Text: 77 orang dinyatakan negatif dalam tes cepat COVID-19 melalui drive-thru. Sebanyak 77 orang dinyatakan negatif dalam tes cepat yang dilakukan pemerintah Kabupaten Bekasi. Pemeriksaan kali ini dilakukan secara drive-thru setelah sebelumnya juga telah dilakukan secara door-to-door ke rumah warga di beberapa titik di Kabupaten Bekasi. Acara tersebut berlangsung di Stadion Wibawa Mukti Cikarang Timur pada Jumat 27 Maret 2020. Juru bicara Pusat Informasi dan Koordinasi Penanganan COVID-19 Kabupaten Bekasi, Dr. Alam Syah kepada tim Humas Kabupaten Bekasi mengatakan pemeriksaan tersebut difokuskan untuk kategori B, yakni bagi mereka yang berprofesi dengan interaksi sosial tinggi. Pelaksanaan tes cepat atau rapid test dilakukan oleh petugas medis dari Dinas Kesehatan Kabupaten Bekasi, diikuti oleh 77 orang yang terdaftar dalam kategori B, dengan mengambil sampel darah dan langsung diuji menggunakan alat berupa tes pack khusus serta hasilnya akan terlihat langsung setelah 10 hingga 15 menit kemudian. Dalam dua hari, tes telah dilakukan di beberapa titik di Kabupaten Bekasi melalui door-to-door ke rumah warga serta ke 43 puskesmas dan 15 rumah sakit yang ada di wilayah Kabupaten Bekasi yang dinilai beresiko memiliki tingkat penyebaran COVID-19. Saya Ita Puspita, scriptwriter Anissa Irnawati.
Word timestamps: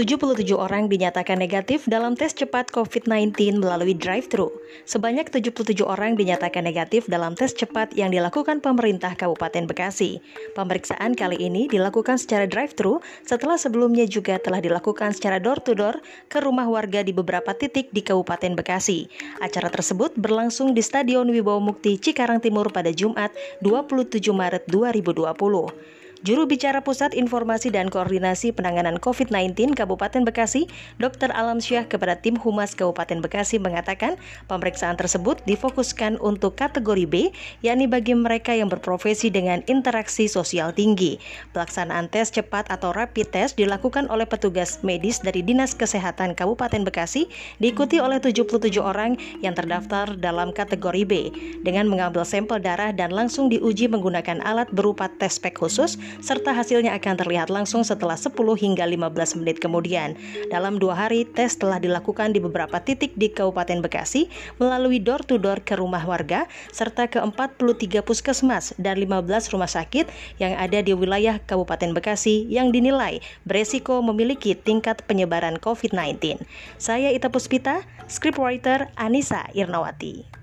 77 0.00 0.56
orang 0.56 0.88
dinyatakan 0.88 1.36
negatif 1.36 1.84
dalam 1.84 2.16
tes 2.16 2.32
cepat 2.32 2.72
COVID-19 2.72 3.60
melalui 3.60 3.92
drive-thru. 3.92 4.48
Sebanyak 4.88 5.28
77 5.28 5.76
orang 5.84 6.16
dinyatakan 6.16 6.64
negatif 6.64 7.04
dalam 7.04 7.36
tes 7.36 7.52
cepat 7.52 7.92
yang 7.92 8.08
dilakukan 8.08 8.64
pemerintah 8.64 9.12
Kabupaten 9.12 9.68
Bekasi. 9.68 10.24
Pemeriksaan 10.56 11.12
kali 11.12 11.36
ini 11.44 11.68
dilakukan 11.68 12.16
secara 12.16 12.48
drive-thru 12.48 13.04
setelah 13.28 13.60
sebelumnya 13.60 14.08
juga 14.08 14.40
telah 14.40 14.64
dilakukan 14.64 15.12
secara 15.12 15.36
door-to-door 15.36 16.00
ke 16.32 16.40
rumah 16.40 16.64
warga 16.64 17.04
di 17.04 17.12
beberapa 17.12 17.52
titik 17.52 17.92
di 17.92 18.00
Kabupaten 18.00 18.56
Bekasi. 18.56 19.04
Acara 19.44 19.68
tersebut 19.68 20.16
berlangsung 20.16 20.72
di 20.72 20.80
Stadion 20.80 21.28
Wibawa 21.28 21.60
Mukti 21.60 22.00
Cikarang 22.00 22.40
Timur 22.40 22.72
pada 22.72 22.88
Jumat 22.88 23.36
27 23.60 24.16
Maret 24.32 24.64
2020. 24.64 25.99
Juru 26.20 26.44
bicara 26.44 26.84
Pusat 26.84 27.16
Informasi 27.16 27.72
dan 27.72 27.88
Koordinasi 27.88 28.52
Penanganan 28.52 29.00
COVID-19 29.00 29.72
Kabupaten 29.72 30.20
Bekasi, 30.20 30.68
Dr. 31.00 31.32
Alam 31.32 31.64
Syah 31.64 31.88
kepada 31.88 32.12
tim 32.12 32.36
Humas 32.36 32.76
Kabupaten 32.76 33.24
Bekasi 33.24 33.56
mengatakan 33.56 34.20
pemeriksaan 34.44 35.00
tersebut 35.00 35.40
difokuskan 35.48 36.20
untuk 36.20 36.60
kategori 36.60 37.08
B, 37.08 37.32
yakni 37.64 37.88
bagi 37.88 38.12
mereka 38.12 38.52
yang 38.52 38.68
berprofesi 38.68 39.32
dengan 39.32 39.64
interaksi 39.64 40.28
sosial 40.28 40.76
tinggi. 40.76 41.16
Pelaksanaan 41.56 42.12
tes 42.12 42.28
cepat 42.28 42.68
atau 42.68 42.92
rapid 42.92 43.32
test 43.32 43.56
dilakukan 43.56 44.04
oleh 44.12 44.28
petugas 44.28 44.84
medis 44.84 45.24
dari 45.24 45.40
Dinas 45.40 45.72
Kesehatan 45.72 46.36
Kabupaten 46.36 46.84
Bekasi, 46.84 47.32
diikuti 47.64 47.96
oleh 47.96 48.20
77 48.20 48.60
orang 48.76 49.16
yang 49.40 49.56
terdaftar 49.56 50.20
dalam 50.20 50.52
kategori 50.52 51.00
B, 51.08 51.32
dengan 51.64 51.88
mengambil 51.88 52.28
sampel 52.28 52.60
darah 52.60 52.92
dan 52.92 53.08
langsung 53.08 53.48
diuji 53.48 53.88
menggunakan 53.88 54.44
alat 54.44 54.68
berupa 54.68 55.08
tes 55.16 55.40
pack 55.40 55.56
khusus 55.56 55.96
serta 56.18 56.50
hasilnya 56.50 56.90
akan 56.98 57.14
terlihat 57.14 57.46
langsung 57.46 57.86
setelah 57.86 58.18
10 58.18 58.34
hingga 58.58 58.82
15 58.82 59.38
menit 59.38 59.62
kemudian. 59.62 60.18
Dalam 60.50 60.82
dua 60.82 60.98
hari, 61.06 61.22
tes 61.22 61.54
telah 61.54 61.78
dilakukan 61.78 62.34
di 62.34 62.42
beberapa 62.42 62.82
titik 62.82 63.14
di 63.14 63.30
Kabupaten 63.30 63.78
Bekasi 63.78 64.26
melalui 64.58 64.98
door-to-door 64.98 65.62
ke 65.62 65.78
rumah 65.78 66.02
warga 66.02 66.50
serta 66.74 67.06
ke 67.06 67.22
43 67.22 68.02
puskesmas 68.02 68.74
dan 68.80 68.98
15 68.98 69.52
rumah 69.54 69.70
sakit 69.70 70.10
yang 70.42 70.58
ada 70.58 70.82
di 70.82 70.90
wilayah 70.96 71.38
Kabupaten 71.38 71.94
Bekasi 71.94 72.50
yang 72.50 72.74
dinilai 72.74 73.22
beresiko 73.46 74.02
memiliki 74.02 74.58
tingkat 74.58 75.06
penyebaran 75.06 75.60
COVID-19. 75.62 76.40
Saya 76.80 77.12
Ita 77.14 77.28
Puspita, 77.28 77.86
scriptwriter 78.10 78.88
Anissa 78.96 79.46
Irnawati. 79.52 80.39